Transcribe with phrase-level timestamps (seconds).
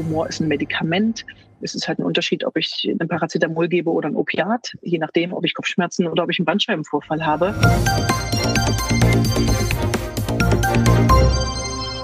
[0.00, 1.26] Humor ist ein Medikament.
[1.60, 5.34] Es ist halt ein Unterschied, ob ich ein Paracetamol gebe oder ein Opiat, je nachdem,
[5.34, 7.54] ob ich Kopfschmerzen oder ob ich einen Bandscheibenvorfall habe.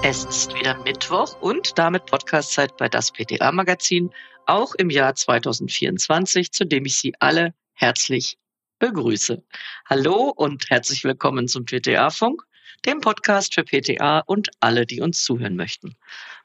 [0.03, 4.11] Es ist wieder Mittwoch und damit Podcastzeit bei das PTA Magazin,
[4.45, 8.37] auch im Jahr 2024, zu dem ich Sie alle herzlich
[8.77, 9.43] begrüße.
[9.89, 12.43] Hallo und herzlich willkommen zum PTA Funk
[12.85, 15.95] dem Podcast für PTA und alle, die uns zuhören möchten.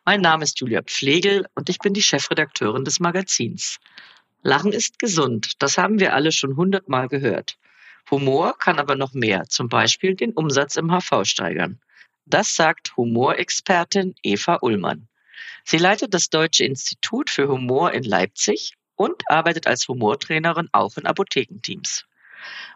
[0.05, 3.79] Mein Name ist Julia Pflegel und ich bin die Chefredakteurin des Magazins.
[4.43, 7.57] Lachen ist gesund, das haben wir alle schon hundertmal gehört.
[8.11, 11.79] Humor kann aber noch mehr, zum Beispiel den Umsatz im HV steigern.
[12.27, 15.07] Das sagt Humorexpertin Eva Ullmann.
[15.63, 21.07] Sie leitet das Deutsche Institut für Humor in Leipzig und arbeitet als Humortrainerin auch in
[21.07, 22.07] Apothekenteams.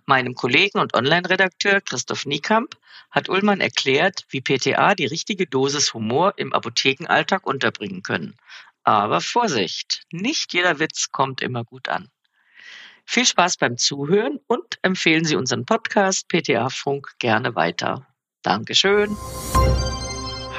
[0.05, 2.77] Meinem Kollegen und Online-Redakteur Christoph Niekamp
[3.11, 8.37] hat Ullmann erklärt, wie PTA die richtige Dosis Humor im Apothekenalltag unterbringen können.
[8.85, 12.09] Aber Vorsicht, nicht jeder Witz kommt immer gut an.
[13.05, 18.07] Viel Spaß beim Zuhören und empfehlen Sie unseren Podcast PTA Funk gerne weiter.
[18.43, 19.17] Dankeschön.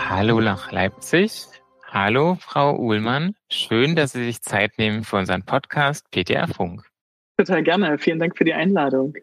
[0.09, 1.45] Hallo nach Leipzig.
[1.89, 3.35] Hallo, Frau Uhlmann.
[3.49, 6.89] Schön, dass Sie sich Zeit nehmen für unseren Podcast PTA Funk.
[7.37, 7.97] Total gerne.
[7.99, 9.15] Vielen Dank für die Einladung.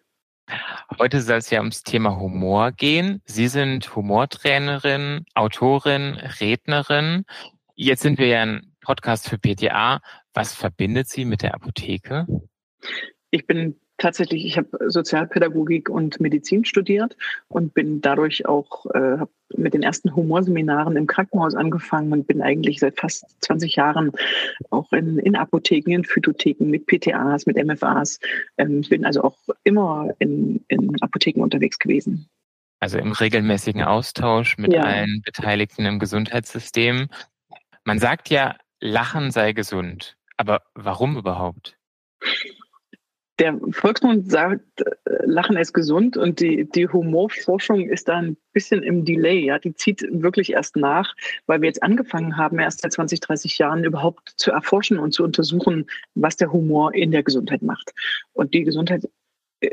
[0.98, 3.22] Heute soll es ja ums Thema Humor gehen.
[3.24, 7.24] Sie sind Humortrainerin, Autorin, Rednerin.
[7.74, 10.00] Jetzt sind wir ja ein Podcast für PTA.
[10.32, 12.26] Was verbindet Sie mit der Apotheke?
[13.30, 17.16] Ich bin tatsächlich, ich habe Sozialpädagogik und Medizin studiert
[17.48, 19.18] und bin dadurch auch äh,
[19.56, 24.12] mit den ersten Humorseminaren im Krankenhaus angefangen und bin eigentlich seit fast 20 Jahren
[24.70, 28.18] auch in, in Apotheken, in Phytotheken mit PTAs, mit MFAs.
[28.58, 32.28] Ähm, ich bin also auch immer in, in Apotheken unterwegs gewesen.
[32.80, 34.82] Also im regelmäßigen Austausch mit ja.
[34.82, 37.08] allen Beteiligten im Gesundheitssystem.
[37.84, 40.16] Man sagt ja, Lachen sei gesund.
[40.36, 41.78] Aber warum überhaupt?
[43.38, 44.90] Der Volksmund sagt, äh,
[45.24, 49.44] Lachen ist gesund und die, die Humorforschung ist da ein bisschen im Delay.
[49.46, 51.14] Ja, die zieht wirklich erst nach,
[51.46, 55.24] weil wir jetzt angefangen haben, erst seit 20, 30 Jahren überhaupt zu erforschen und zu
[55.24, 57.92] untersuchen, was der Humor in der Gesundheit macht.
[58.32, 59.08] Und die Gesundheit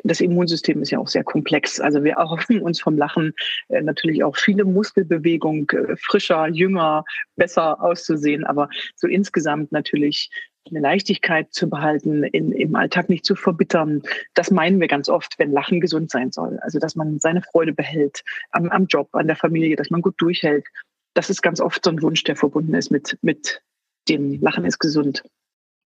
[0.03, 1.80] das Immunsystem ist ja auch sehr komplex.
[1.80, 3.34] Also wir erhoffen uns vom Lachen
[3.69, 7.03] äh, natürlich auch viele Muskelbewegung, äh, frischer, jünger,
[7.35, 10.30] besser auszusehen, aber so insgesamt natürlich
[10.69, 14.03] eine Leichtigkeit zu behalten, in, im Alltag nicht zu verbittern.
[14.33, 16.59] Das meinen wir ganz oft, wenn Lachen gesund sein soll.
[16.61, 20.16] Also dass man seine Freude behält am, am Job, an der Familie, dass man gut
[20.17, 20.66] durchhält.
[21.13, 23.61] Das ist ganz oft so ein Wunsch, der verbunden ist mit, mit
[24.07, 25.23] dem Lachen ist gesund.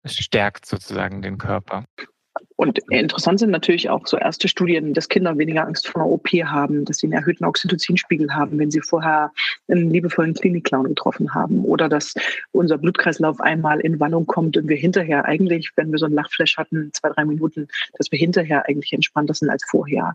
[0.03, 1.86] Es stärkt sozusagen den Körper.
[2.56, 6.28] Und interessant sind natürlich auch so erste Studien, dass Kinder weniger Angst vor einer OP
[6.30, 9.31] haben, dass sie einen erhöhten Oxytocinspiegel haben, wenn sie vorher
[9.69, 11.63] einen liebevollen Klinikclown getroffen haben.
[11.66, 12.13] Oder dass
[12.52, 16.57] unser Blutkreislauf einmal in Wallung kommt und wir hinterher eigentlich, wenn wir so einen Lachflash
[16.57, 20.13] hatten, zwei, drei Minuten, dass wir hinterher eigentlich entspannter sind als vorher.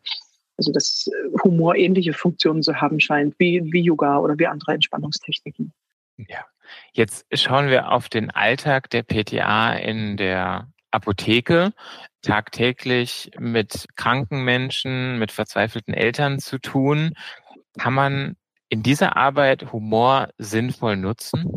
[0.57, 1.11] Also dass
[1.43, 5.73] Humor ähnliche Funktionen zu haben scheint, wie, wie Yoga oder wie andere Entspannungstechniken.
[6.17, 6.45] Ja,
[6.93, 11.73] jetzt schauen wir auf den Alltag der PTA in der Apotheke
[12.23, 17.15] tagtäglich mit kranken Menschen, mit verzweifelten Eltern zu tun.
[17.79, 18.37] Kann man
[18.75, 21.49] in dieser Arbeit Humor sinnvoll nutzen?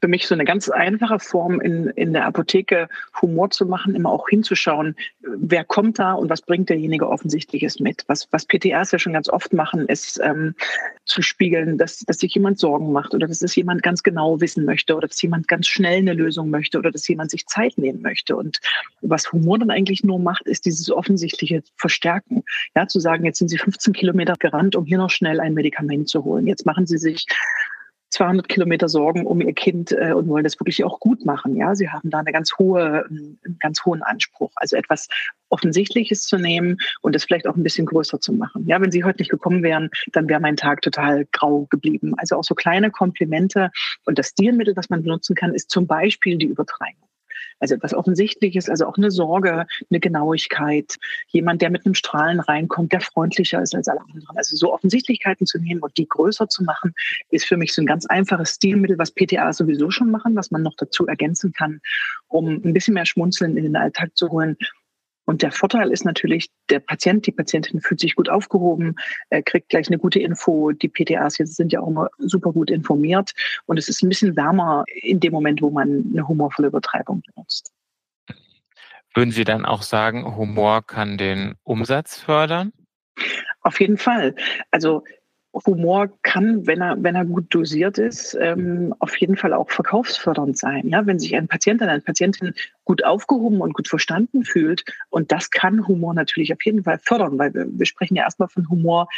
[0.00, 2.88] Für mich so eine ganz einfache Form in, in der Apotheke
[3.20, 8.04] Humor zu machen, immer auch hinzuschauen, wer kommt da und was bringt derjenige Offensichtliches mit.
[8.06, 10.54] Was, was PTRs ja schon ganz oft machen, ist ähm,
[11.06, 14.64] zu spiegeln, dass, dass sich jemand Sorgen macht oder dass es jemand ganz genau wissen
[14.64, 18.02] möchte oder dass jemand ganz schnell eine Lösung möchte oder dass jemand sich Zeit nehmen
[18.02, 18.36] möchte.
[18.36, 18.60] Und
[19.00, 22.42] was Humor dann eigentlich nur macht, ist dieses offensichtliche Verstärken.
[22.74, 26.08] Ja, zu sagen, jetzt sind Sie 15 Kilometer gerannt, um hier noch schnell ein Medikament
[26.08, 26.46] zu holen.
[26.46, 27.26] Jetzt machen Sie sich
[28.10, 31.56] 200 Kilometer Sorgen um ihr Kind äh, und wollen das wirklich auch gut machen.
[31.56, 34.52] Ja, sie haben da eine ganz hohe, einen ganz hohen Anspruch.
[34.56, 35.08] Also etwas
[35.48, 38.66] Offensichtliches zu nehmen und das vielleicht auch ein bisschen größer zu machen.
[38.66, 42.14] Ja, wenn sie heute nicht gekommen wären, dann wäre mein Tag total grau geblieben.
[42.16, 43.70] Also auch so kleine Komplimente
[44.04, 47.05] und das Stilmittel, das man benutzen kann, ist zum Beispiel die Übertreibung.
[47.58, 50.96] Also etwas Offensichtliches, also auch eine Sorge, eine Genauigkeit,
[51.28, 54.36] jemand, der mit einem Strahlen reinkommt, der freundlicher ist als alle anderen.
[54.36, 56.94] Also so Offensichtlichkeiten zu nehmen und die größer zu machen,
[57.30, 60.62] ist für mich so ein ganz einfaches Stilmittel, was PTA sowieso schon machen, was man
[60.62, 61.80] noch dazu ergänzen kann,
[62.28, 64.56] um ein bisschen mehr Schmunzeln in den Alltag zu holen
[65.26, 68.94] und der Vorteil ist natürlich, der Patient, die Patientin fühlt sich gut aufgehoben,
[69.28, 70.70] er kriegt gleich eine gute Info.
[70.70, 73.32] Die PTAs jetzt sind ja auch immer super gut informiert
[73.66, 77.72] und es ist ein bisschen wärmer in dem Moment, wo man eine humorvolle Übertreibung benutzt.
[79.14, 82.72] Würden Sie dann auch sagen, Humor kann den Umsatz fördern?
[83.62, 84.34] Auf jeden Fall.
[84.70, 85.02] Also
[85.64, 90.58] Humor kann, wenn er, wenn er gut dosiert ist, ähm, auf jeden Fall auch verkaufsfördernd
[90.58, 90.88] sein.
[90.88, 92.52] Ja, wenn sich ein Patient, eine Patientin
[92.84, 97.38] gut aufgehoben und gut verstanden fühlt, und das kann Humor natürlich auf jeden Fall fördern,
[97.38, 99.08] weil wir, wir sprechen ja erstmal von Humor,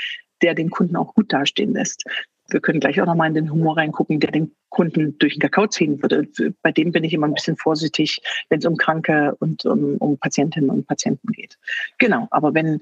[0.42, 2.04] der den Kunden auch gut dastehen lässt.
[2.50, 5.66] Wir können gleich auch nochmal in den Humor reingucken, der den Kunden durch den Kakao
[5.66, 6.28] ziehen würde.
[6.62, 10.16] Bei dem bin ich immer ein bisschen vorsichtig, wenn es um Kranke und um, um
[10.18, 11.58] Patientinnen und Patienten geht.
[11.98, 12.80] Genau, aber wenn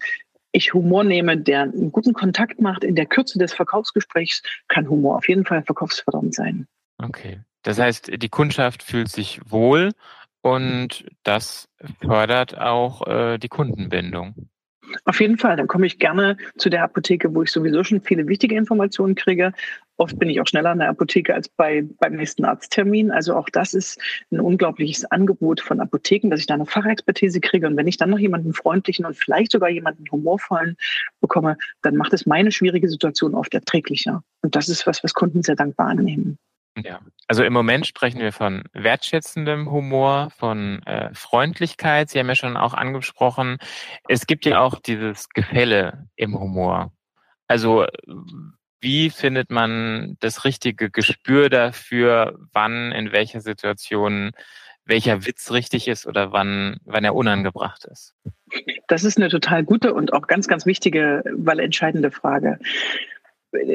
[0.56, 5.16] ich Humor nehme, der einen guten Kontakt macht in der Kürze des Verkaufsgesprächs, kann Humor
[5.16, 6.66] auf jeden Fall verkaufsfördernd sein.
[6.96, 7.40] Okay.
[7.62, 9.92] Das heißt, die Kundschaft fühlt sich wohl
[10.40, 11.68] und das
[12.00, 14.48] fördert auch äh, die Kundenbindung.
[15.04, 18.26] Auf jeden Fall, dann komme ich gerne zu der Apotheke, wo ich sowieso schon viele
[18.28, 19.52] wichtige Informationen kriege.
[19.98, 23.10] Oft bin ich auch schneller in der Apotheke als bei, beim nächsten Arzttermin.
[23.10, 23.98] Also auch das ist
[24.30, 27.66] ein unglaubliches Angebot von Apotheken, dass ich da eine Fachexpertise kriege.
[27.66, 30.76] Und wenn ich dann noch jemanden freundlichen und vielleicht sogar jemanden humorvollen
[31.20, 34.22] bekomme, dann macht es meine schwierige Situation oft erträglicher.
[34.42, 36.38] Und das ist was, was Kunden sehr dankbar annehmen.
[36.78, 42.10] Ja, also im Moment sprechen wir von wertschätzendem Humor, von äh, Freundlichkeit.
[42.10, 43.56] Sie haben ja schon auch angesprochen,
[44.08, 46.92] es gibt ja auch dieses Gefälle im Humor.
[47.48, 47.86] Also
[48.80, 54.32] wie findet man das richtige Gespür dafür, wann, in welcher Situation
[54.86, 58.14] welcher Witz richtig ist oder wann, wann er unangebracht ist?
[58.86, 62.58] Das ist eine total gute und auch ganz, ganz wichtige, weil entscheidende Frage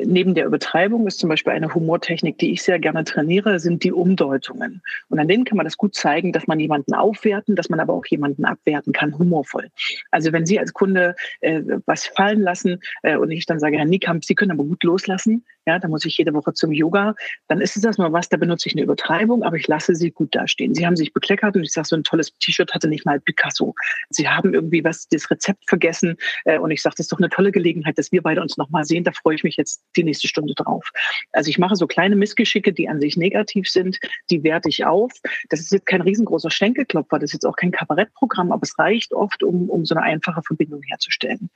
[0.05, 3.91] neben der Übertreibung ist zum Beispiel eine Humortechnik, die ich sehr gerne trainiere, sind die
[3.91, 4.81] Umdeutungen.
[5.09, 7.93] Und an denen kann man das gut zeigen, dass man jemanden aufwerten, dass man aber
[7.93, 9.69] auch jemanden abwerten kann, humorvoll.
[10.11, 13.85] Also wenn Sie als Kunde äh, was fallen lassen äh, und ich dann sage, Herr
[13.85, 17.15] Niekamp, Sie können aber gut loslassen, ja, da muss ich jede Woche zum Yoga,
[17.47, 20.33] dann ist es erstmal was, da benutze ich eine Übertreibung, aber ich lasse Sie gut
[20.35, 20.73] dastehen.
[20.73, 23.75] Sie haben sich bekleckert und ich sage, so ein tolles T-Shirt hatte nicht mal Picasso.
[24.09, 27.29] Sie haben irgendwie was, das Rezept vergessen äh, und ich sage, das ist doch eine
[27.29, 30.27] tolle Gelegenheit, dass wir beide uns nochmal sehen, da freue ich mich jetzt die nächste
[30.27, 30.89] Stunde drauf.
[31.31, 33.99] Also ich mache so kleine Missgeschicke, die an sich negativ sind,
[34.29, 35.11] die werte ich auf.
[35.49, 39.13] Das ist jetzt kein riesengroßer Schenkelklopfer, das ist jetzt auch kein Kabarettprogramm, aber es reicht
[39.13, 41.49] oft, um, um so eine einfache Verbindung herzustellen.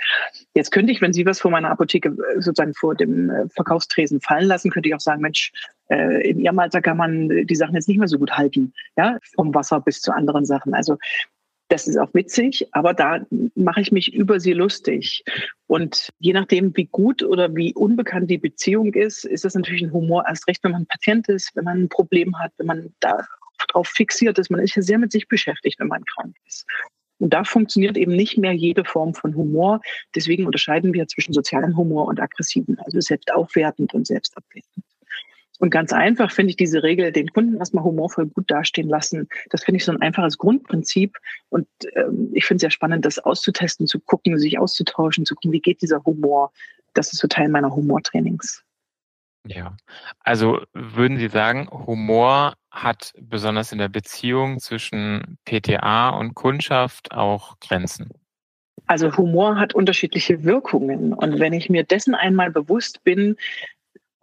[0.53, 3.49] Jetzt könnte ich, wenn Sie was vor meiner Apotheke äh, sozusagen vor dem äh,
[3.95, 5.51] Verkaufstresen fallen lassen, könnte ich auch sagen, Mensch,
[5.89, 9.17] äh, in Ihrem Alter kann man die Sachen jetzt nicht mehr so gut halten, ja,
[9.35, 10.73] vom Wasser bis zu anderen Sachen.
[10.73, 10.97] Also
[11.69, 13.25] das ist auch witzig, aber da
[13.55, 15.23] mache ich mich über sie lustig.
[15.65, 19.91] Und je nachdem, wie gut oder wie unbekannt die Beziehung ist, ist das natürlich ein
[19.91, 23.87] Humor erst recht, wenn man Patient ist, wenn man ein Problem hat, wenn man darauf
[23.87, 24.51] fixiert ist.
[24.51, 26.67] Man ist ja sehr mit sich beschäftigt, wenn man krank ist.
[27.19, 29.81] Und da funktioniert eben nicht mehr jede Form von Humor.
[30.15, 34.85] Deswegen unterscheiden wir zwischen sozialem Humor und aggressiven, also selbstaufwertend und selbstabwertend.
[35.59, 39.29] Und ganz einfach finde ich diese Regel, den Kunden erstmal humorvoll gut dastehen lassen.
[39.49, 41.17] Das finde ich so ein einfaches Grundprinzip.
[41.49, 45.53] Und ähm, ich finde es sehr spannend, das auszutesten, zu gucken, sich auszutauschen, zu gucken,
[45.53, 46.51] wie geht dieser Humor.
[46.93, 48.63] Das ist so Teil meiner Humortrainings.
[49.47, 49.77] Ja,
[50.21, 57.59] also würden Sie sagen, Humor hat besonders in der Beziehung zwischen PTA und Kundschaft auch
[57.59, 58.09] Grenzen?
[58.87, 61.13] Also Humor hat unterschiedliche Wirkungen.
[61.13, 63.35] Und wenn ich mir dessen einmal bewusst bin,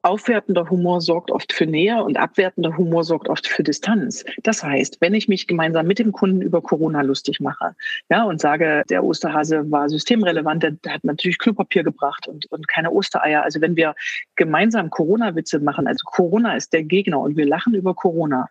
[0.03, 4.25] Aufwertender Humor sorgt oft für Nähe und abwertender Humor sorgt oft für Distanz.
[4.43, 7.77] Das heißt, wenn ich mich gemeinsam mit dem Kunden über Corona lustig mache,
[8.11, 12.91] ja, und sage, der Osterhase war systemrelevant, der, hat natürlich Klopapier gebracht und, und keine
[12.91, 13.45] Ostereier.
[13.45, 13.95] Also wenn wir
[14.35, 18.49] gemeinsam Corona-Witze machen, also Corona ist der Gegner und wir lachen über Corona,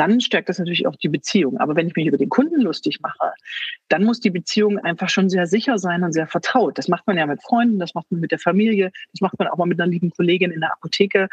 [0.00, 1.58] dann stärkt das natürlich auch die Beziehung.
[1.58, 3.34] Aber wenn ich mich über den Kunden lustig mache,
[3.88, 6.78] dann muss die Beziehung einfach schon sehr sicher sein und sehr vertraut.
[6.78, 9.48] Das macht man ja mit Freunden, das macht man mit der Familie, das macht man
[9.48, 11.28] auch mal mit einer lieben Kollegin in der Apotheke.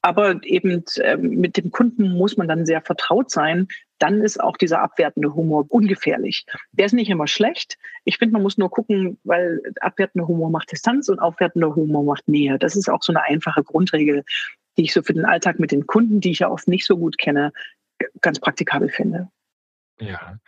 [0.00, 3.66] Aber eben äh, mit dem Kunden muss man dann sehr vertraut sein.
[3.98, 6.46] Dann ist auch dieser abwertende Humor ungefährlich.
[6.70, 7.78] Der ist nicht immer schlecht.
[8.04, 12.28] Ich finde, man muss nur gucken, weil abwertender Humor macht Distanz und aufwertender Humor macht
[12.28, 12.60] Nähe.
[12.60, 14.22] Das ist auch so eine einfache Grundregel,
[14.76, 16.96] die ich so für den Alltag mit den Kunden, die ich ja oft nicht so
[16.96, 17.52] gut kenne,
[18.20, 19.28] ganz praktikabel finde.
[20.00, 20.38] Ja.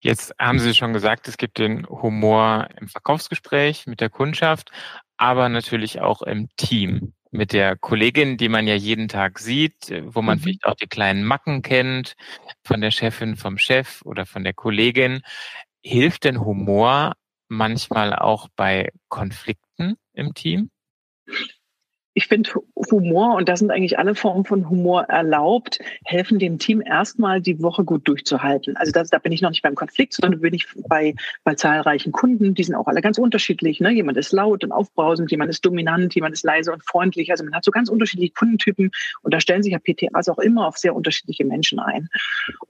[0.00, 4.70] Jetzt haben Sie schon gesagt, es gibt den Humor im Verkaufsgespräch mit der Kundschaft,
[5.16, 10.22] aber natürlich auch im Team mit der Kollegin, die man ja jeden Tag sieht, wo
[10.22, 10.42] man mhm.
[10.42, 12.16] vielleicht auch die kleinen Macken kennt,
[12.64, 15.22] von der Chefin, vom Chef oder von der Kollegin.
[15.82, 17.14] Hilft denn Humor
[17.48, 20.70] manchmal auch bei Konflikten im Team?
[22.14, 22.50] Ich finde
[22.90, 27.60] Humor, und da sind eigentlich alle Formen von Humor erlaubt, helfen dem Team erstmal die
[27.60, 28.76] Woche gut durchzuhalten.
[28.76, 32.12] Also das, da bin ich noch nicht beim Konflikt, sondern bin ich bei, bei zahlreichen
[32.12, 32.54] Kunden.
[32.54, 33.80] Die sind auch alle ganz unterschiedlich.
[33.80, 33.90] Ne?
[33.90, 37.32] Jemand ist laut und aufbrausend, jemand ist dominant, jemand ist leise und freundlich.
[37.32, 38.92] Also man hat so ganz unterschiedliche Kundentypen
[39.22, 42.08] und da stellen sich ja PTAs auch immer auf sehr unterschiedliche Menschen ein.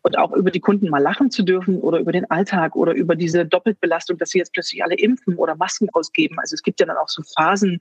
[0.00, 3.14] Und auch über die Kunden mal lachen zu dürfen oder über den Alltag oder über
[3.14, 6.38] diese Doppelbelastung, dass sie jetzt plötzlich alle impfen oder Masken ausgeben.
[6.38, 7.80] Also es gibt ja dann auch so Phasen,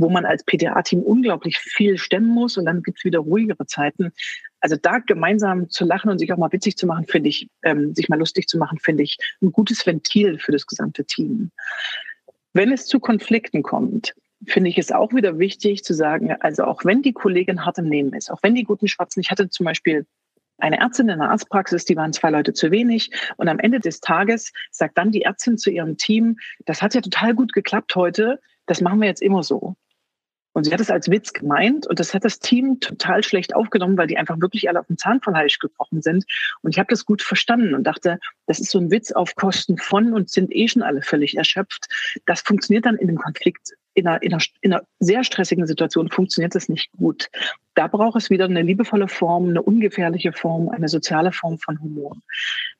[0.00, 4.12] wo man als PTA-Team unglaublich viel stemmen muss und dann gibt's wieder ruhigere Zeiten.
[4.60, 7.94] Also da gemeinsam zu lachen und sich auch mal witzig zu machen, finde ich, ähm,
[7.94, 11.50] sich mal lustig zu machen, finde ich ein gutes Ventil für das gesamte Team.
[12.52, 14.14] Wenn es zu Konflikten kommt,
[14.46, 17.88] finde ich es auch wieder wichtig zu sagen, also auch wenn die Kollegin hart im
[17.88, 20.06] Nehmen ist, auch wenn die guten Schwarzen, ich hatte zum Beispiel
[20.58, 23.10] eine Ärztin in der Arztpraxis, die waren zwei Leute zu wenig.
[23.36, 27.00] Und am Ende des Tages sagt dann die Ärztin zu ihrem Team, das hat ja
[27.00, 29.74] total gut geklappt heute, das machen wir jetzt immer so.
[30.52, 33.96] Und sie hat es als Witz gemeint und das hat das Team total schlecht aufgenommen,
[33.96, 36.24] weil die einfach wirklich alle auf den Zahn von Hals gebrochen sind.
[36.62, 39.78] Und ich habe das gut verstanden und dachte, das ist so ein Witz auf Kosten
[39.78, 41.86] von und sind eh schon alle völlig erschöpft.
[42.26, 46.10] Das funktioniert dann in dem Konflikt in einer, in, einer, in einer sehr stressigen Situation
[46.10, 47.28] funktioniert das nicht gut.
[47.74, 52.16] Da braucht es wieder eine liebevolle Form, eine ungefährliche Form, eine soziale Form von Humor.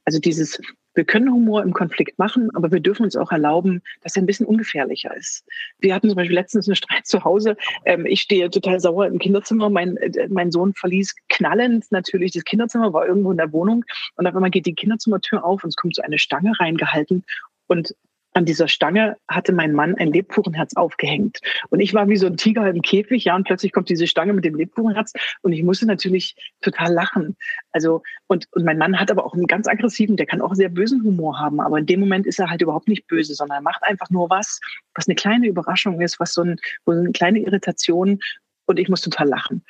[0.05, 0.61] Also dieses,
[0.95, 4.27] wir können Humor im Konflikt machen, aber wir dürfen uns auch erlauben, dass er ein
[4.27, 5.45] bisschen ungefährlicher ist.
[5.79, 7.57] Wir hatten zum Beispiel letztens einen Streit zu Hause.
[7.85, 9.71] Ähm, ich stehe total sauer im Kinderzimmer.
[9.71, 13.85] Mein, äh, mein Sohn verließ knallend natürlich das Kinderzimmer, war irgendwo in der Wohnung.
[14.17, 17.25] Und auf einmal geht die Kinderzimmertür auf und es kommt so eine Stange reingehalten.
[17.69, 17.95] Und
[18.33, 21.41] an dieser Stange hatte mein Mann ein Lebkuchenherz aufgehängt.
[21.71, 24.33] Und ich war wie so ein Tiger im Käfig, ja, und plötzlich kommt diese Stange
[24.33, 27.37] mit dem Lebkuchenherz und ich musste natürlich total lachen.
[27.73, 30.69] Also, und, und mein Mann hat aber auch einen ganz aggressiven, der kann auch sehr
[30.69, 33.63] bösen Humor haben, aber in dem Moment ist er halt überhaupt nicht böse, sondern er
[33.63, 34.61] macht einfach nur was,
[34.95, 36.57] was eine kleine Überraschung ist, was so, ein,
[36.87, 38.21] so eine kleine Irritation
[38.67, 39.65] und ich muss total lachen.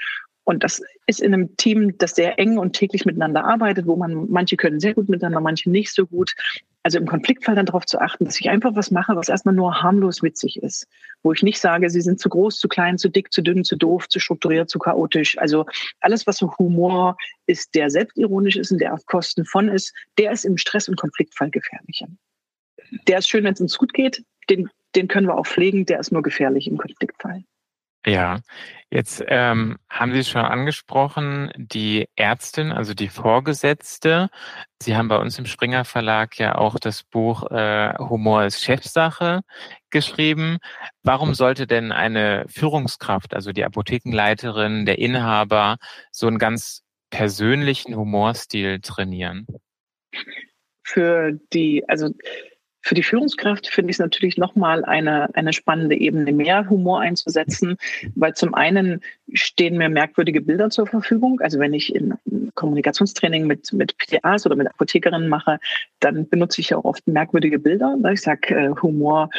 [0.50, 4.28] Und das ist in einem Team, das sehr eng und täglich miteinander arbeitet, wo man,
[4.30, 6.35] manche können sehr gut miteinander, manche nicht so gut.
[6.83, 9.80] Also im Konfliktfall dann darauf zu achten, dass ich einfach was mache, was erstmal nur
[9.80, 10.88] harmlos witzig ist.
[11.23, 13.76] Wo ich nicht sage, sie sind zu groß, zu klein, zu dick, zu dünn, zu
[13.76, 15.38] doof, zu strukturiert, zu chaotisch.
[15.38, 15.66] Also
[16.00, 17.16] alles, was so Humor
[17.47, 20.99] ist, der selbstironisch ist und der auf Kosten von ist, der ist im Stress- und
[20.99, 22.09] Konfliktfall gefährlicher.
[23.07, 24.25] Der ist schön, wenn es uns gut geht.
[24.49, 25.87] Den, den können wir auch pflegen.
[25.87, 27.45] Der ist nur gefährlich im Konfliktfall.
[28.07, 28.40] Ja,
[28.90, 34.30] jetzt ähm, haben Sie schon angesprochen, die Ärztin, also die Vorgesetzte.
[34.80, 39.42] Sie haben bei uns im Springer Verlag ja auch das Buch äh, Humor ist Chefsache
[39.90, 40.59] geschrieben.
[41.02, 45.76] Warum sollte denn eine Führungskraft, also die Apothekenleiterin, der Inhaber,
[46.11, 49.47] so einen ganz persönlichen Humorstil trainieren?
[50.85, 52.14] Für die, also
[52.83, 57.77] für die Führungskraft finde ich es natürlich nochmal eine, eine spannende Ebene, mehr Humor einzusetzen,
[58.15, 59.01] weil zum einen
[59.33, 61.41] stehen mir merkwürdige Bilder zur Verfügung.
[61.41, 62.15] Also wenn ich in
[62.55, 65.59] Kommunikationstraining mit, mit PTAs oder mit Apothekerinnen mache,
[66.01, 67.97] dann benutze ich ja auch oft merkwürdige Bilder.
[68.13, 69.31] Ich sage, äh, Humor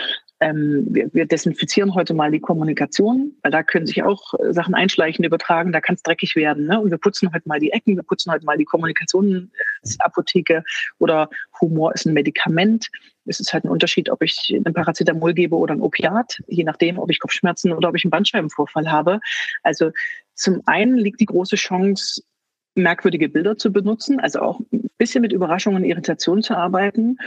[0.42, 4.74] ähm, wir, wir desinfizieren heute mal die Kommunikation, weil da können sich auch äh, Sachen
[4.74, 6.66] einschleichen, übertragen, da kann es dreckig werden.
[6.66, 6.82] Ne?
[6.82, 10.64] Und wir putzen heute mal die Ecken, wir putzen heute mal die Kommunikationsapotheke
[10.98, 11.30] oder
[11.62, 12.90] Humor ist ein Medikament.
[13.26, 16.98] Es ist halt ein Unterschied, ob ich ein Paracetamol gebe oder ein Opiat, je nachdem,
[16.98, 19.20] ob ich Kopfschmerzen oder ob ich einen Bandscheibenvorfall habe.
[19.62, 19.92] Also
[20.34, 22.24] zum einen liegt die große Chance,
[22.74, 27.18] merkwürdige Bilder zu benutzen, also auch ein bisschen mit Überraschungen und Irritationen zu arbeiten.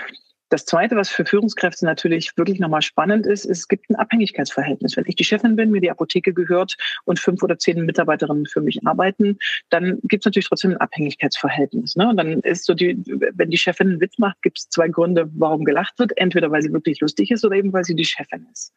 [0.54, 4.96] Das Zweite, was für Führungskräfte natürlich wirklich nochmal spannend ist, ist, es gibt ein Abhängigkeitsverhältnis.
[4.96, 8.60] Wenn ich die Chefin bin, mir die Apotheke gehört und fünf oder zehn Mitarbeiterinnen für
[8.60, 9.36] mich arbeiten,
[9.70, 11.96] dann gibt es natürlich trotzdem ein Abhängigkeitsverhältnis.
[11.96, 12.08] Ne?
[12.08, 13.02] Und dann ist so die,
[13.34, 16.16] wenn die Chefin einen Witz macht, gibt es zwei Gründe, warum gelacht wird.
[16.18, 18.72] Entweder weil sie wirklich lustig ist oder eben weil sie die Chefin ist.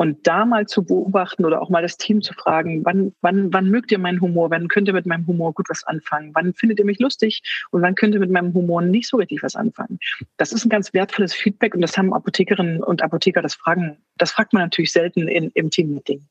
[0.00, 3.68] Und da mal zu beobachten oder auch mal das Team zu fragen, wann, wann, wann
[3.68, 4.50] mögt ihr meinen Humor?
[4.50, 6.30] Wann könnt ihr mit meinem Humor gut was anfangen?
[6.32, 7.42] Wann findet ihr mich lustig?
[7.70, 9.98] Und wann könnt ihr mit meinem Humor nicht so richtig was anfangen?
[10.38, 14.30] Das ist ein ganz wertvolles Feedback und das haben Apothekerinnen und Apotheker, das fragen, das
[14.30, 16.26] fragt man natürlich selten in, im Teammeeting.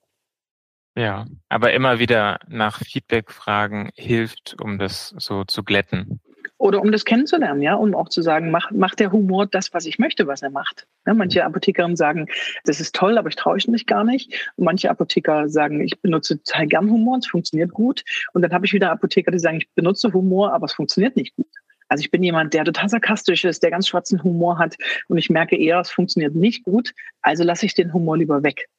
[0.96, 6.20] Ja, aber immer wieder nach Feedback fragen hilft, um das so zu glätten
[6.58, 9.86] oder um das kennenzulernen, ja, um auch zu sagen, macht, macht der Humor das, was
[9.86, 10.88] ich möchte, was er macht.
[11.06, 12.28] Ja, manche Apothekerinnen sagen,
[12.64, 14.52] das ist toll, aber ich traue mich gar nicht.
[14.56, 18.04] Und manche Apotheker sagen, ich benutze total gern Humor, es funktioniert gut.
[18.34, 21.36] Und dann habe ich wieder Apotheker, die sagen, ich benutze Humor, aber es funktioniert nicht
[21.36, 21.48] gut.
[21.90, 24.76] Also ich bin jemand, der total sarkastisch ist, der ganz schwarzen Humor hat
[25.08, 28.70] und ich merke eher, es funktioniert nicht gut, also lasse ich den Humor lieber weg.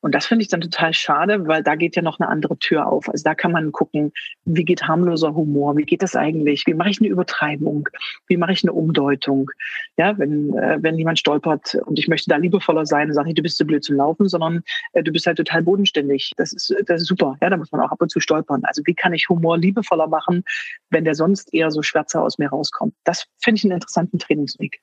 [0.00, 2.86] Und das finde ich dann total schade, weil da geht ja noch eine andere Tür
[2.86, 3.08] auf.
[3.08, 4.12] Also da kann man gucken,
[4.44, 7.88] wie geht harmloser Humor, wie geht das eigentlich, wie mache ich eine Übertreibung,
[8.28, 9.50] wie mache ich eine Umdeutung.
[9.96, 13.42] Ja, wenn, äh, wenn jemand stolpert und ich möchte da liebevoller sein, sage ich, du
[13.42, 14.62] bist zu blöd zum Laufen, sondern
[14.92, 16.32] äh, du bist halt total bodenständig.
[16.36, 17.36] Das ist, das ist super.
[17.40, 18.62] Ja, da muss man auch ab und zu stolpern.
[18.64, 20.44] Also wie kann ich Humor liebevoller machen,
[20.90, 22.94] wenn der sonst eher so schwärzer aus mir rauskommt?
[23.04, 24.80] Das finde ich einen interessanten Trainingsweg.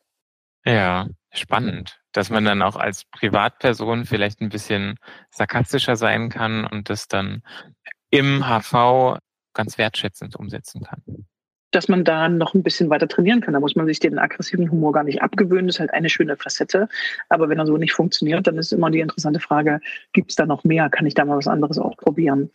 [0.65, 4.98] Ja, spannend, dass man dann auch als Privatperson vielleicht ein bisschen
[5.32, 7.43] sarkastischer sein kann und das dann
[8.10, 9.17] im HV
[9.53, 11.01] ganz wertschätzend umsetzen kann.
[11.72, 13.55] dass man da noch ein bisschen weiter trainieren kann.
[13.55, 15.65] Da muss man sich den aggressiven Humor gar nicht abgewöhnen.
[15.65, 16.88] Das ist halt eine schöne Facette.
[17.29, 19.79] Aber wenn er so nicht funktioniert, dann ist immer die interessante Frage,
[20.12, 20.89] gibt es da noch mehr?
[20.91, 22.51] Kann ich da mal was anderes ausprobieren?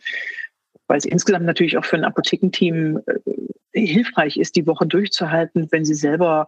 [0.87, 5.83] Weil es insgesamt natürlich auch für ein Apothekenteam äh, hilfreich ist, die Woche durchzuhalten, wenn
[5.83, 6.47] sie selber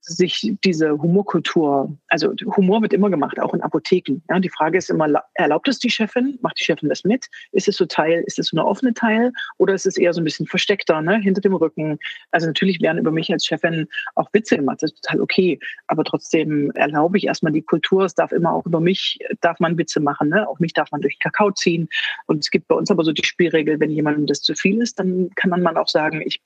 [0.00, 4.20] sich diese Humorkultur, also Humor wird immer gemacht, auch in Apotheken.
[4.28, 6.38] Ja, die Frage ist immer, erlaubt es die Chefin?
[6.42, 7.26] Macht die Chefin das mit?
[7.52, 10.20] Ist es so Teil, ist es so eine offene Teil oder ist es eher so
[10.20, 11.98] ein bisschen versteckter, ne, hinter dem Rücken?
[12.30, 15.58] Also natürlich werden über mich als Chefin auch Witze gemacht, das ist total okay.
[15.86, 18.04] Aber trotzdem erlaube ich erstmal die Kultur.
[18.04, 20.48] Es darf immer auch über mich, darf man Witze machen, ne?
[20.48, 21.88] Auch mich darf man durch Kakao ziehen.
[22.26, 24.98] Und es gibt bei uns aber so die Spielregel, wenn jemandem das zu viel ist,
[24.98, 26.40] dann kann man auch sagen, ich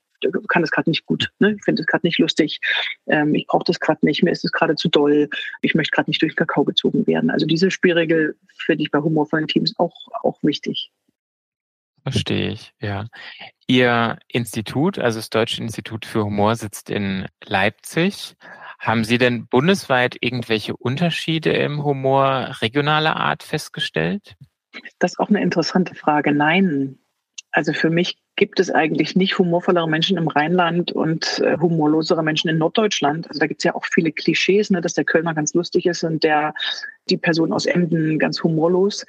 [0.47, 1.55] kann das gerade nicht gut, ne?
[1.57, 2.59] ich finde es gerade nicht lustig,
[3.07, 5.29] ähm, ich brauche das gerade nicht, mir ist es gerade zu doll,
[5.61, 7.29] ich möchte gerade nicht durch den Kakao gezogen werden.
[7.29, 10.91] Also diese Spielregel finde ich bei humorvollen Teams auch, auch wichtig.
[12.03, 13.05] Verstehe ich, ja.
[13.67, 18.35] Ihr Institut, also das Deutsche Institut für Humor, sitzt in Leipzig.
[18.79, 24.35] Haben Sie denn bundesweit irgendwelche Unterschiede im Humor regionaler Art festgestellt?
[24.99, 26.31] Das ist auch eine interessante Frage.
[26.31, 26.97] Nein.
[27.51, 32.49] Also für mich gibt es eigentlich nicht humorvollere Menschen im Rheinland und äh, humorlosere Menschen
[32.49, 33.27] in Norddeutschland.
[33.27, 36.05] Also da gibt es ja auch viele Klischees, ne, dass der Kölner ganz lustig ist
[36.05, 36.53] und der
[37.09, 39.05] die Person aus Emden ganz humorlos.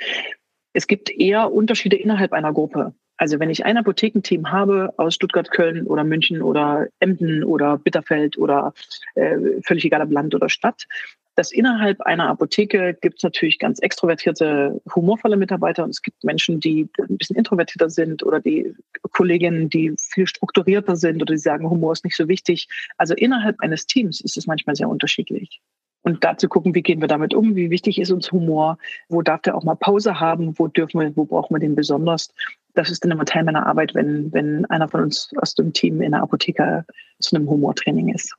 [0.73, 2.93] Es gibt eher Unterschiede innerhalb einer Gruppe.
[3.19, 8.37] Also wenn ich ein Apothekenteam habe aus Stuttgart, Köln oder München oder Emden oder Bitterfeld
[8.37, 8.75] oder
[9.15, 10.89] äh, völlig egal ob Land oder Stadt,
[11.37, 16.61] dass innerhalb einer Apotheke gibt es natürlich ganz extrovertierte, humorvolle Mitarbeiter und es gibt Menschen,
[16.61, 18.75] die ein bisschen introvertierter sind oder die
[19.13, 22.69] Kolleginnen, die viel strukturierter sind oder die sagen, Humor ist nicht so wichtig.
[22.97, 25.61] Also innerhalb eines Teams ist es manchmal sehr unterschiedlich.
[26.03, 29.21] Und da zu gucken, wie gehen wir damit um, wie wichtig ist uns Humor, wo
[29.21, 32.33] darf der auch mal Pause haben, wo dürfen wir, wo brauchen wir den besonders.
[32.75, 36.01] Das ist dann immer Teil meiner Arbeit, wenn, wenn einer von uns aus dem Team
[36.01, 36.87] in der Apotheke
[37.19, 38.35] zu einem Humortraining ist.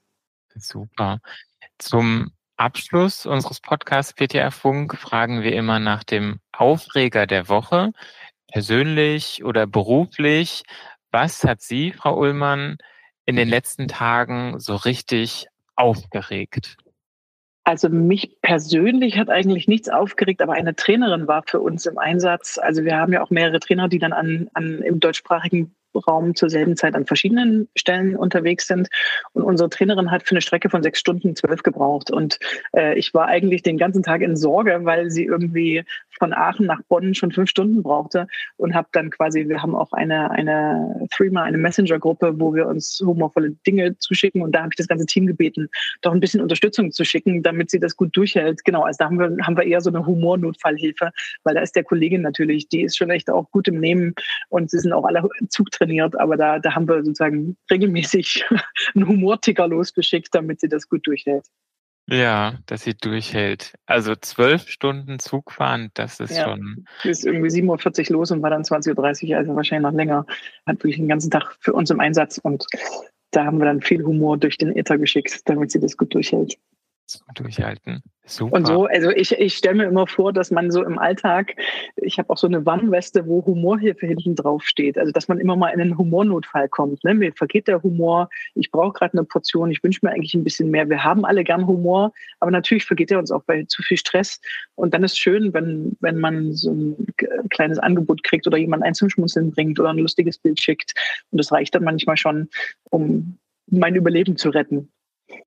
[0.55, 1.19] Super.
[1.77, 2.31] Zum
[2.61, 7.91] Abschluss unseres Podcasts PTR Funk fragen wir immer nach dem Aufreger der Woche,
[8.51, 10.61] persönlich oder beruflich.
[11.09, 12.77] Was hat Sie, Frau Ullmann,
[13.25, 16.77] in den letzten Tagen so richtig aufgeregt?
[17.63, 22.59] Also mich persönlich hat eigentlich nichts aufgeregt, aber eine Trainerin war für uns im Einsatz.
[22.59, 26.49] Also wir haben ja auch mehrere Trainer, die dann an, an im deutschsprachigen Raum zur
[26.49, 28.89] selben Zeit an verschiedenen Stellen unterwegs sind.
[29.33, 32.11] Und unsere Trainerin hat für eine Strecke von sechs Stunden zwölf gebraucht.
[32.11, 32.39] Und
[32.75, 35.83] äh, ich war eigentlich den ganzen Tag in Sorge, weil sie irgendwie
[36.21, 39.91] von Aachen nach Bonn schon fünf Stunden brauchte und habe dann quasi, wir haben auch
[39.91, 44.77] eine, eine Threema, eine Messenger-Gruppe, wo wir uns humorvolle Dinge zuschicken und da habe ich
[44.77, 45.67] das ganze Team gebeten,
[46.03, 48.63] doch ein bisschen Unterstützung zu schicken, damit sie das gut durchhält.
[48.65, 51.09] Genau, also da haben wir, haben wir eher so eine Humornotfallhilfe,
[51.43, 54.13] weil da ist der Kollegin natürlich, die ist schon echt auch gut im Nehmen
[54.49, 58.45] und sie sind auch alle zugtrainiert, aber da, da haben wir sozusagen regelmäßig
[58.93, 61.47] einen Humorticker losgeschickt, damit sie das gut durchhält.
[62.11, 63.73] Ja, dass sie durchhält.
[63.85, 66.85] Also zwölf Stunden Zug fahren, das ist ja, schon.
[67.03, 70.25] Sie ist irgendwie 7.40 Uhr los und war dann 20.30 Uhr, also wahrscheinlich noch länger.
[70.65, 72.65] Hat wirklich den ganzen Tag für uns im Einsatz und
[73.31, 76.57] da haben wir dann viel Humor durch den Äther geschickt, damit sie das gut durchhält
[77.35, 78.03] durchhalten.
[78.25, 78.55] Super.
[78.55, 81.55] Und so, also ich, ich stelle mir immer vor, dass man so im Alltag,
[81.95, 84.97] ich habe auch so eine Warnweste, wo Humorhilfe hinten drauf steht.
[84.97, 87.03] Also dass man immer mal in einen Humornotfall kommt.
[87.03, 87.15] Ne?
[87.15, 90.69] Mir vergeht der Humor, ich brauche gerade eine Portion, ich wünsche mir eigentlich ein bisschen
[90.69, 90.87] mehr.
[90.87, 94.39] Wir haben alle gern Humor, aber natürlich vergeht er uns auch bei zu viel Stress.
[94.75, 97.07] Und dann ist schön, wenn, wenn man so ein
[97.49, 100.93] kleines Angebot kriegt oder jemand ein zum Schmunzeln bringt oder ein lustiges Bild schickt.
[101.31, 102.49] Und das reicht dann manchmal schon,
[102.91, 104.89] um mein Überleben zu retten.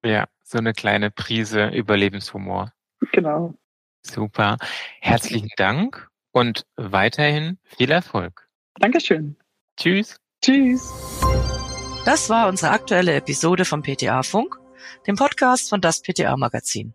[0.04, 2.72] Ja, so eine kleine Prise Überlebenshumor.
[3.12, 3.54] Genau.
[4.02, 4.58] Super.
[5.00, 8.48] Herzlichen Dank und weiterhin viel Erfolg.
[8.78, 9.36] Dankeschön.
[9.76, 10.20] Tschüss.
[10.42, 10.92] Tschüss.
[12.04, 14.56] Das war unsere aktuelle Episode vom PTA Funk,
[15.06, 16.92] dem Podcast von das PTA Magazin.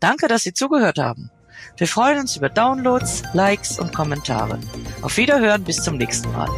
[0.00, 1.30] Danke, dass Sie zugehört haben.
[1.76, 4.58] Wir freuen uns über Downloads, Likes und Kommentare.
[5.02, 6.48] Auf Wiederhören bis zum nächsten Mal.